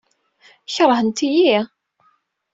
[0.73, 1.59] Keṛhent-iyi?